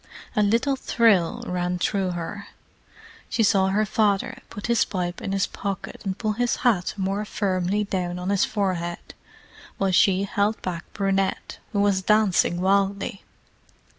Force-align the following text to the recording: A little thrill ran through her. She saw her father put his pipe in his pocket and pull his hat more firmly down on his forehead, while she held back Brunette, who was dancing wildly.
A 0.35 0.41
little 0.41 0.75
thrill 0.75 1.43
ran 1.45 1.77
through 1.77 2.09
her. 2.13 2.47
She 3.29 3.43
saw 3.43 3.67
her 3.67 3.85
father 3.85 4.39
put 4.49 4.65
his 4.65 4.83
pipe 4.83 5.21
in 5.21 5.31
his 5.31 5.45
pocket 5.45 6.01
and 6.03 6.17
pull 6.17 6.31
his 6.31 6.55
hat 6.65 6.95
more 6.97 7.23
firmly 7.23 7.83
down 7.83 8.17
on 8.17 8.31
his 8.31 8.43
forehead, 8.43 9.13
while 9.77 9.91
she 9.91 10.23
held 10.23 10.59
back 10.63 10.91
Brunette, 10.93 11.59
who 11.71 11.81
was 11.81 12.01
dancing 12.01 12.59
wildly. 12.61 13.21